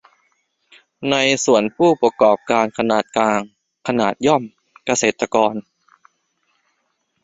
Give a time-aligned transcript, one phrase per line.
[1.11, 1.15] ใน
[1.45, 3.39] ส่วน ผู้ประกอบการขนาดกลาง
[3.87, 4.43] ขนาดย่อม
[4.85, 5.53] เกษตรกร